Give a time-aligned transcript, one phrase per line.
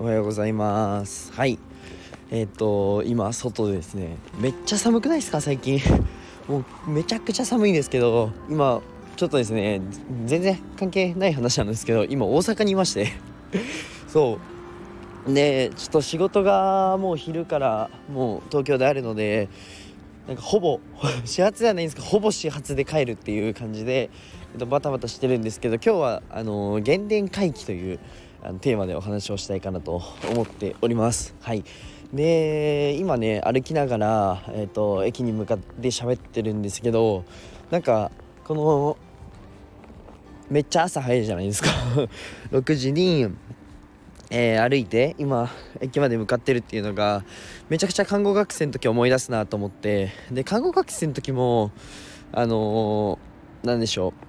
[0.00, 1.32] おはようございます。
[1.32, 1.58] はい。
[2.30, 4.16] えっ、と今外ですね。
[4.38, 5.80] めっちゃ寒くないですか最近？
[6.46, 8.80] もうめちゃくちゃ寒いんですけど今
[9.16, 9.80] ちょっとですね
[10.24, 13.08] 全然関係ない話なんですけど今大阪にいまして。
[14.06, 14.38] そ
[15.26, 15.34] う。
[15.34, 19.48] でちょっと仕事がもう昼からもう東京であるので
[20.28, 20.78] なんかほぼ
[21.26, 24.10] 始発ではないんですけどほぼ始発で帰るっていう感じで、
[24.52, 27.98] えっと、バタバタしてるんですけど今日はあの原電回帰という
[28.42, 31.34] あのテーマでお話をしたいかなと思っております。
[31.40, 31.64] はい。
[32.12, 37.24] で今ね歩きながら、えーと、駅に向かって喋ってるんですけど
[37.70, 38.10] なんか
[38.44, 38.96] この
[40.48, 41.68] めっちゃ朝早いじゃないですか。
[42.52, 43.28] 6時に、
[44.30, 45.50] えー、歩いて今
[45.80, 47.24] 駅まで向かってるっていうのが
[47.68, 50.10] めちゃくちゃ看護学生の時思い出すなと思って。
[50.30, 51.72] で看護学生の時も
[52.32, 54.27] あのー、何でしょう。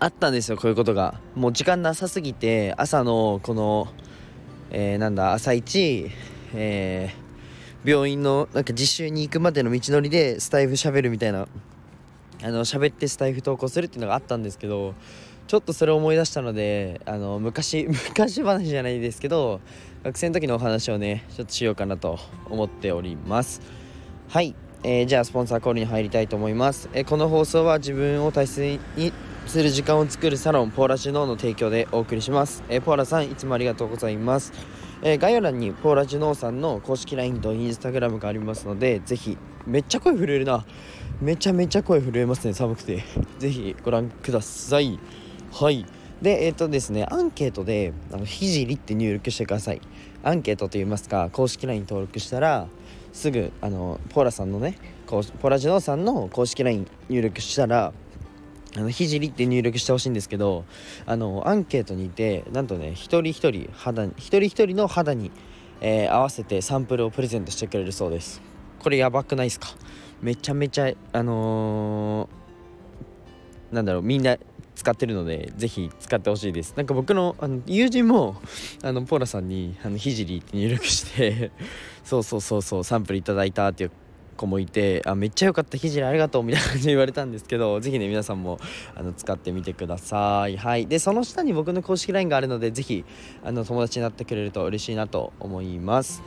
[0.00, 1.20] あったんですよこういうことが。
[1.34, 3.88] もう時間なさすぎて朝のこの、
[4.70, 6.10] えー、なんだ朝一、
[6.54, 11.46] えー、病院のなんか実習に行くまでの道のりでスタイフ喋るみたいな
[12.42, 14.94] あの喋ってスタイフ投稿するっていうのがあったんですけど
[15.46, 19.60] ちょっとそれを思い出したのであの昔 昔話じゃないですけど
[20.02, 23.60] 学生の時のお話をねちょっとしようかなと思っております。
[24.28, 29.12] はい、えー、じゃあスポンサーコールに入りたいと思います、えー、この放送は自分を大切に
[29.50, 34.52] する時間を作るサロンポーラジノーの提供でお送りします、えー、ポーラさんいつもありがとうございます、
[35.02, 40.64] えー、概要欄にポーラジノーさんの公式 LINE と Instagram がありますのでぜひめっちゃ声震えるな。
[41.20, 43.02] めちゃめちゃ声震えますね寒くて。
[43.40, 45.00] ぜひご覧ください。
[45.50, 45.84] はい。
[46.22, 49.80] でえっ、ー、とですねアンケートであのひじりって入力してください。
[50.22, 52.68] アンケートといいますか公式 LINE 登録したら
[53.12, 54.76] すぐあのポーラさんのね
[55.08, 57.92] ポーラジノーさんの公式 LINE 入力したら
[58.76, 60.64] あのひじりって入力してほしいんですけど
[61.06, 65.32] あのアンケートにいてなんとね一人一人肌に一人一人の肌に、
[65.80, 68.40] えー、合わせてサンプルをプレゼントしてくれるそうです
[68.78, 69.68] これやばくないですか
[70.22, 74.36] めちゃめちゃあのー、なんだろうみんな
[74.76, 78.40] 使ってるのでぜひ使ってほしいですなんか僕のあの友人も
[78.82, 81.50] あのポーラさんにあのひじりって入力して
[82.02, 83.90] そうそうそうそうサンプルいただいたっていう
[84.40, 88.58] 子もいてあめっちゃ良かったひじりありがとうみたいな感じで言われたんですけど ぜひね皆さんも
[88.94, 90.56] あの使ってみてください。
[90.56, 90.86] はい。
[90.86, 93.04] でその下に僕の公式 LINE があるのでぜひ
[93.44, 96.22] あの友達になってくれると嬉しいなと思います。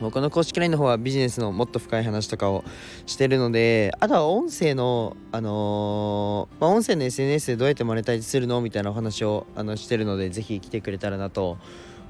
[0.00, 2.64] 僕の公式 LINE の方はビジネスのもっと深い話とかを
[3.06, 11.56] してるのであとは音声のあのー、まあ、音声の SNS でどうやってマネタイズするのみたいなお話をあのしてるのでぜひ来てくれたらなと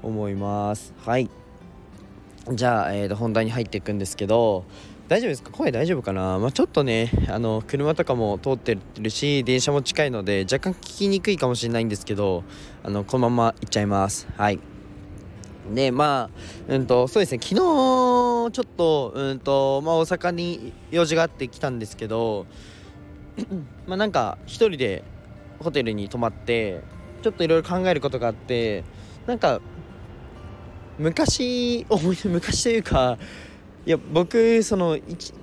[0.01, 0.93] 思います。
[1.05, 1.29] はい。
[2.51, 4.65] じゃあ、えー、と本題に入っていくんですけど
[5.07, 5.51] 大丈夫ですか？
[5.51, 12.43] 声大丈夫かな、まあ、ちょっとねあの車とかも通ってるし電車も近いので若干聞きにくいかもしれないんですけど
[12.83, 14.27] あのこのまま行っちゃいます。
[14.37, 14.59] はい。
[15.73, 16.29] でま
[16.67, 17.39] あうんとそうですね。
[17.41, 22.45] 昨日ちょっとうんとまあ大阪に用事があって来たんですけど
[23.87, 25.03] まあなんか一人で
[25.59, 26.81] ホテルに泊まって
[27.21, 28.83] ちょっといろいろ考えることがあって
[29.27, 29.61] なんか
[30.97, 33.17] 昔思い昔というか
[33.85, 35.33] いや僕その 1,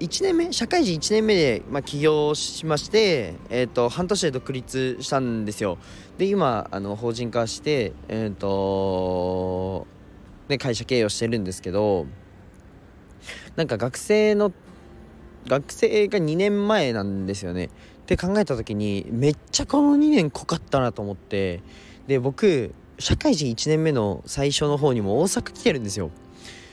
[0.00, 0.52] 1年目？
[0.52, 5.78] 社会人1年目で、まあ、起業しまして、えーと、半年で独立したんですよ。
[6.18, 9.86] で今あの法人化して、えーと
[10.50, 12.06] ね、会社経営をしてるんですけど
[13.56, 14.52] なんか学生の
[15.46, 17.66] 学生が2年前なんですよね。
[17.66, 17.68] っ
[18.04, 21.62] て考えた時にめっちゃこの2年濃かったなと思って
[22.08, 26.10] で僕社会人1年目の最初の方にも大阪来てるんですよ。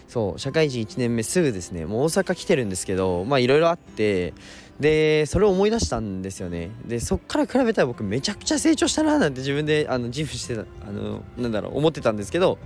[0.08, 4.34] そう社会人1年目すぐですねもう大阪来てるんですけどまあいろいろあって
[4.80, 6.70] でそれを思い出したんですよね。
[6.86, 12.58] でそっから比べたら僕めちゃくちゃ成長したななんて自分であの自負してたあのなんだろう思ってたんですけど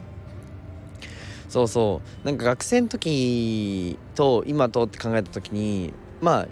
[1.47, 6.47] そうそうなんか学生の時と今とって考えた時にまあ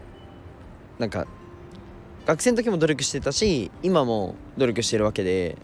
[0.97, 1.27] なんか
[2.25, 5.57] 学生の時も努力してたし今も努力してるわけで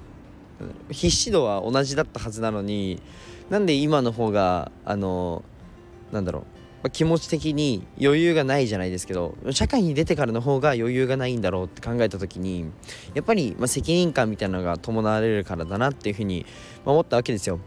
[0.89, 3.01] 必死度は同じだったはずなのに
[3.49, 5.43] なんで今の方があの
[6.11, 6.47] なんだろう、ま
[6.85, 12.65] あ、気持ち的に余裕がないじゃないですけど社会に出てからの方が余裕がないんだろうって考えた時に
[13.13, 16.45] やっぱり、まあ、責任感みたいなのが伴われるからだなっていうふうに
[16.85, 17.59] 思ったわけですよ。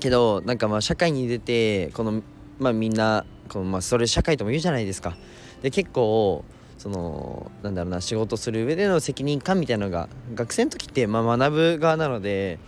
[0.00, 2.22] けどなんかまあ社会に出てこの
[2.58, 5.16] まあみんなこのまあそれ社会とも言うじゃないですか。
[5.62, 6.44] で結構
[6.76, 12.58] そのなんだろうな仕事する上での責任感みたいなのが学生の時ってまあ学ぶ側なので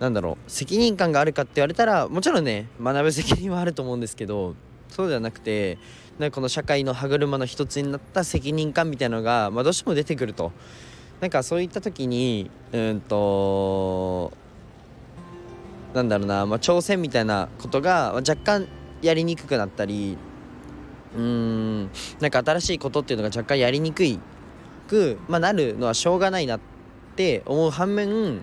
[0.00, 4.54] なんだろう責任感があるかって言われたらもちろんね学ぶ責任はあると思うんですけど
[4.88, 5.78] そうではなくて
[6.18, 10.52] なんかこの社会の歯車の一つになった責任感みたいのが、まあ、どうしても出てくると。
[11.20, 14.32] なんかそういった時にうんと
[15.94, 18.68] なんだろうな、まあ、挑戦みたいなことが若干
[19.00, 20.18] やりにくくなったり
[21.16, 24.18] うーんなんか新しいことっていうのが若干やりにくい
[24.88, 26.60] く、まあ、なるのはしょうがないなっ
[27.16, 28.42] て思う反面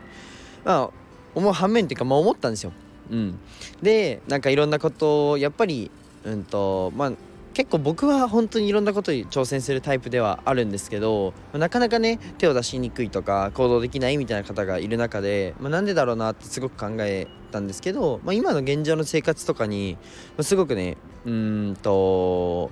[0.64, 0.90] まあ
[1.36, 2.72] 思う反面っていうか、まあ、思ったんですよ。
[3.10, 3.40] うん、
[3.82, 5.92] でなんかいろんなことをやっぱり
[6.24, 7.12] うんとまあ
[7.54, 19.98] 結構僕は本当にいろんなことに挑戦するタイプではあるんですけどなかなかね手を出しにくいとか行動できないみたいな方がいる中で、まあ、なんでだろうなってすごく考えたんですけど、まあ、今の現状の生活とかに、
[20.38, 20.96] ますごくね
[21.26, 22.72] うんと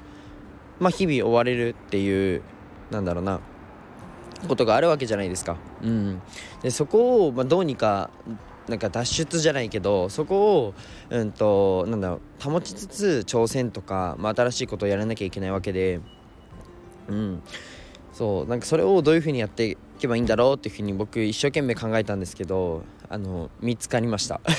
[0.79, 2.41] まあ日々追われるっていう
[2.89, 3.41] なんだろうな
[4.47, 5.57] ことがあるわけじゃないですか。
[5.83, 6.21] うん、
[6.61, 8.09] でそこを、まあ、どうにか
[8.69, 10.73] なんか脱出じゃないけどそこを、
[11.09, 15.99] うんと、なんだろう保ちつつ挑戦とか、まあ、新しいことをやらなきゃいけないわけで、
[17.09, 17.41] うん、
[18.13, 24.39] そうなんかそれをどういうふうにやっていけばいいんだろうっていうふうに僕一生懸命考えたんですけどあの見つかりました。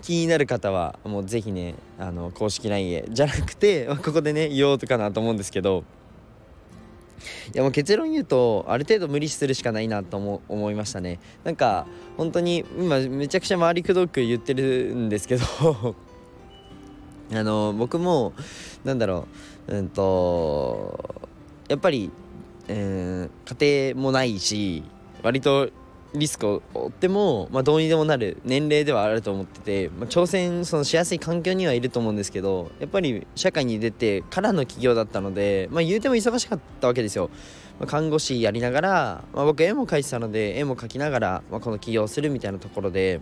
[0.00, 3.04] 気になる方はもうぜひねあの公式 LINE へ。
[3.08, 5.84] じゃなくてここでね言おうとかなと思うんですけど
[7.54, 11.18] いやもう結論言うとある程度無理するしかないなと思思いましたね。
[11.44, 11.86] なんか
[12.16, 15.44] 本当に今めちゃくちゃ周りくどく言ってるんですけど
[17.32, 18.32] あの僕も
[18.84, 19.26] なんだろ
[19.68, 21.20] ううんと
[21.68, 22.10] やっぱり、
[22.68, 24.82] えー、家庭もないし
[25.22, 25.70] 割と
[26.14, 37.30] リスクを負っても、まあ、どうにでもなる年齢ではあると思ってて、まあ、挑戦そのしやすい環境にはいると思うんですけどやっぱり社会に出てからの企業だったので、まあ、言うても忙しかったわけですよ。
[37.78, 43.20] まあ、看護師やりながら、まあ、僕絵も描いてたので絵も描きながら、まあ、この起業するみたいなところで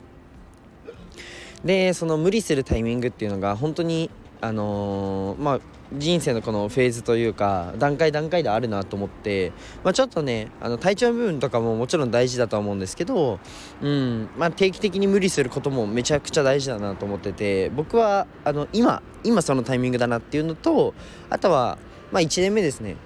[1.64, 5.60] でその無理するタイミングっていうのが本当にあのー、まあ
[5.92, 9.52] 人生のこのフェーズというか段階段階であるなと思って、
[9.82, 13.40] まあ、ちょっとねあの体調の部分とかももちろん大事だとは思うんですけど、
[13.80, 20.92] うんまあ、定期的に無理することもめちゃくちゃ大事だなと思ってて僕はあの今今そのタイミングだなっていうのと
[21.30, 21.78] あとは、
[22.12, 22.96] まあ、1年目ですね。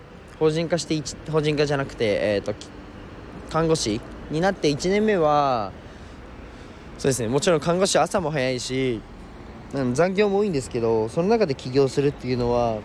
[0.41, 1.01] 法人化して
[1.31, 2.53] 法人化じゃなくて、えーと、
[3.49, 5.71] 看護師になって1年目は
[6.99, 7.29] そうですね。
[7.29, 9.01] もちろん看護師朝も早いし
[9.73, 12.79] 残業も多いんですけどその中で起業するっていうのは、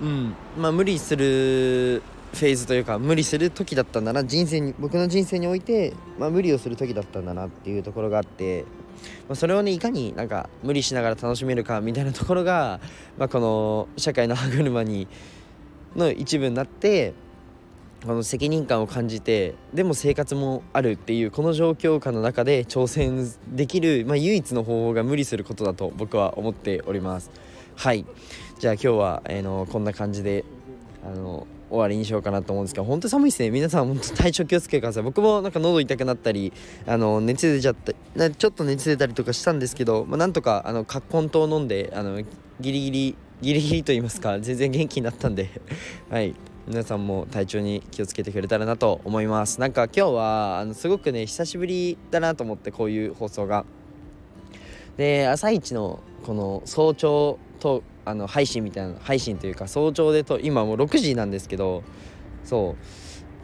[0.00, 0.34] うん。
[0.58, 2.02] まあ、無理する
[2.32, 4.24] フェーズというか無理する時だったんだな。
[4.24, 8.64] 人生に僕の人生において、まあ、無理をする時だったんだなっていうところがあって、
[9.28, 12.80] まあ、それをねいかになんか無理しながら楽しめるかみたいなところが、
[13.18, 15.06] まあ、この社会の歯車に
[15.94, 17.14] の一部になって
[18.06, 27.30] この責任感を感じてでも生活もあるっていうこの状況下の中で挑戦できる、まあ、唯一の方法が無理することだと僕は思っております。
[27.76, 28.04] はい。
[28.58, 30.44] じゃあ今日は、えー、のこんな感じで
[31.02, 33.50] あの終わりにしようかなと思うんですけど本当寒いですね。
[33.50, 35.02] 皆さん本当体調気をつけてください。
[35.02, 36.52] 僕もなんか喉痛くなったり
[36.86, 42.26] あの熱出ちゃったちょっと熱出たりとかしたんですけど、まあ、なんとかあの葛根湯飲んであのギ
[42.60, 45.48] リギリギリギリと言いますか全然元気になったんで。
[46.10, 46.34] はい。
[46.66, 49.60] 皆さんも体調に気をつけてくれたらなと思います。
[49.60, 53.66] なんか今日はあのすごくね久しぶりだなと思ってこういう放送が。
[54.96, 61.82] で朝一のこの早朝とあの配信みたいな配信というか早朝でと今もう6時なんですけど
[62.44, 62.76] そ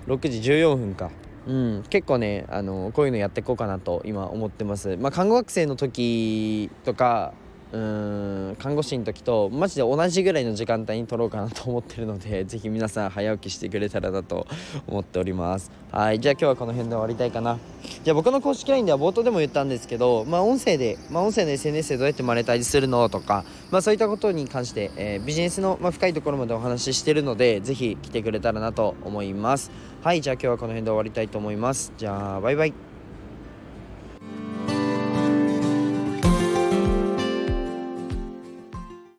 [0.06, 0.10] う。
[0.10, 1.10] 6時14分か。
[1.46, 4.96] うん、結構ねあのこういうのやっていこうかなと今思ってます。
[4.96, 7.34] まあ、看護学生の時とか
[7.72, 14.46] うん看護師の時とマジで同じぐらいの時間帯に撮ろうかなと思ってるので ぜひ皆さん早起きしてくれたらなと
[14.88, 15.70] 思っております。
[15.92, 17.58] はいじゃあ今日はこの辺で終わりたいかな。
[18.02, 29.70] じゃあ僕の公式 LINE では冒頭でも言ったんですけどまあ音声で、まあ、音声の SNS でどうやってマネタイズするのとかまあそういったことに関して、えー、ビジネスの、まあ、深いところまでお話ししてるのでぜひ来てくれたらなと思います。
[30.02, 31.92] はいじゃあ今日はこの辺で終わりたいと思います。
[31.96, 32.89] じゃあバイバイ。